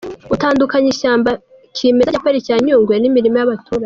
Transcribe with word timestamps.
utandukanya 0.33 0.87
ishyamba 0.93 1.31
kimeza 1.75 2.09
rya 2.11 2.23
Pariki 2.25 2.49
ya 2.51 2.59
Nyungwe 2.65 2.93
n’imirima 2.97 3.37
y’abaturage. 3.39 3.79